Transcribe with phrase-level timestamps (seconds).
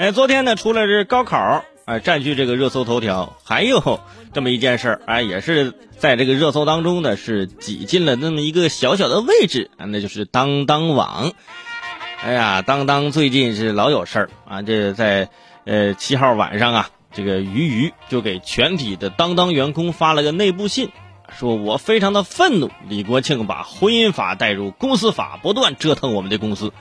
[0.00, 4.00] 哎，昨天呢，除了这高考，哎，占据这个热搜头条，还有
[4.32, 11.32] 这么一件事儿，哎，也是在这个热搜当中呢，是挤进了那么一个小小的位置啊，那就是当当网。
[12.22, 15.28] 哎呀，当当最近是老有事儿啊，这在
[15.66, 20.88] 呃七号晚上啊，这个鱼鱼就给全体的当当员工发了个内部信，
[21.38, 26.72] 说我非常的愤怒，李国庆把婚姻法带入公司法，不断折腾我们的公司。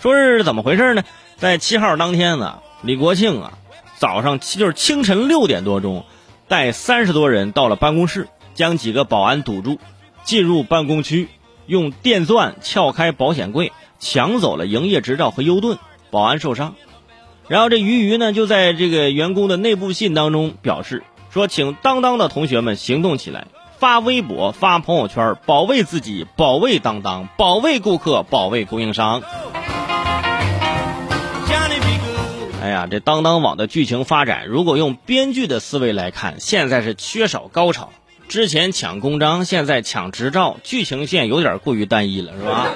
[0.00, 1.02] 说是怎么回事呢？
[1.36, 3.52] 在七号当天呢，李国庆啊，
[3.98, 6.04] 早上就是清晨六点多钟，
[6.48, 9.78] 带三十多人到了办公室，将几个保安堵住，
[10.24, 11.28] 进入办公区，
[11.66, 15.78] 用电钻撬开保险柜，抢走了营业执照和 U 盾，
[16.10, 16.74] 保安受伤。
[17.48, 23.46] 然后这鱼鱼呢，就在这个员工的内部信当中表示说，请当当的同学们行动起来，
[23.78, 29.22] 发微博、发朋友圈，保卫自己，保卫当当，保卫顾客，保卫供应商。
[32.62, 37.90] 哎呀，这当当网的剧情发展，如果用编剧的思维来看，现在是缺少高潮。
[38.28, 42.68] 之前抢公章，现在抢执照，剧情线有点过于单一了，是吧？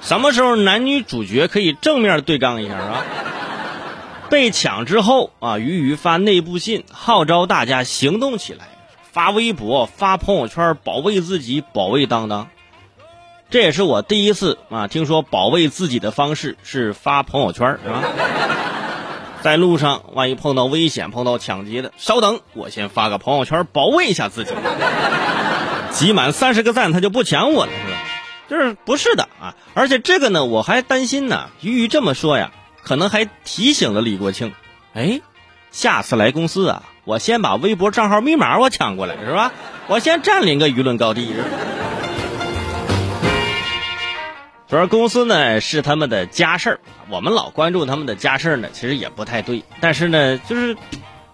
[0.00, 3.04] 什么时候男女主角可以正面对刚一下啊？
[4.30, 8.64] 被抢之后啊，鱼鱼发内部信，号召大家行动起来，
[9.12, 12.48] 发微博、发朋友圈，保卫自己，保卫当当。
[13.50, 18.02] 这也是我第一次啊，听说保卫自己的方式是发朋友圈，是吧？
[19.48, 24.50] 在路上，万一碰到危险、碰到抢劫的，稍等，我先发个朋友圈保卫一下自己。
[25.90, 27.96] 集满三十个赞，他就不抢我了，是吧？
[28.50, 29.56] 就是不是的啊！
[29.72, 31.48] 而且这个呢，我还担心呢。
[31.62, 34.52] 鱼鱼这么说呀，可能还提醒了李国庆，
[34.92, 35.22] 哎，
[35.70, 39.50] 下次来公司啊，我先把微博账号密码我抢过来，是吧？
[39.86, 41.32] 我先占领个舆论高地。
[44.68, 46.80] 主要公司呢是他们的家事儿，
[47.10, 49.62] 我们老关注他们的家事儿呢，其实也不太对。
[49.80, 50.76] 但是呢，就是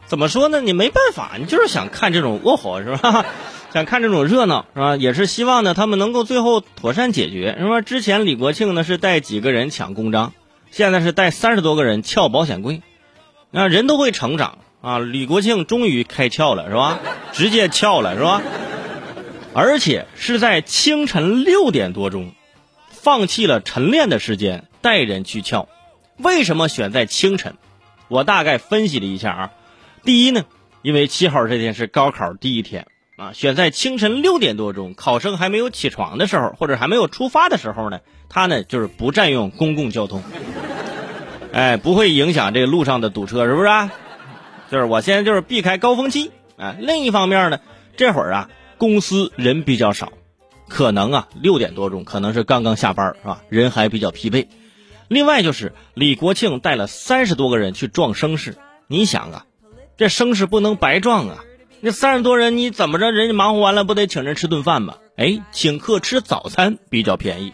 [0.07, 0.61] 怎么说呢？
[0.61, 3.27] 你没办法，你就是想看这种窝火是吧？
[3.75, 4.97] 想看这种热闹是吧？
[4.97, 7.57] 也是希望呢他们能够最后妥善解决。
[7.59, 7.81] 是吧？
[7.81, 10.33] 之前李国庆呢是带几个人抢公章，
[10.71, 12.83] 现在是带三十多个人撬保险柜。
[13.51, 14.99] 那人都会成长啊！
[14.99, 17.01] 李国庆终于开窍了是吧？
[17.33, 18.43] 直接撬了是吧？
[19.55, 22.33] 而且是在清晨六点多钟。
[22.91, 25.67] 放弃了晨练的时间，带人去撬。
[26.19, 27.55] 为什么选在清晨？
[28.09, 29.51] 我大概分析了一下啊。
[30.03, 30.45] 第一呢，
[30.83, 32.87] 因为七号这天是高考第一天
[33.17, 40.23] 啊，选在清晨六点多钟，考生还没有起床的时候，或者还没有出发的时候呢，他呢就是不占用公共交通，
[41.51, 43.67] 哎，不会影响这个路上的堵车，是不是？
[43.67, 43.91] 啊
[44.71, 46.77] 就是我现在就是避开高峰期啊。
[46.79, 47.61] 另一方面呢，
[47.97, 50.13] 这会儿啊，公司人比较少。
[50.69, 53.43] 可能啊，六点多钟可能是刚刚下班是吧？
[53.49, 54.47] 人还比较疲惫。
[55.09, 58.57] 另外就是李国庆带了三十多个人去撞声势，
[58.87, 59.47] 你想啊，
[59.97, 61.45] 这声势不能白撞啊！
[61.81, 63.13] 那三十多人你怎么着？
[63.13, 64.97] 人家忙活完了不得请人吃顿饭吗？
[65.17, 67.53] 哎，请客吃早餐比较便宜。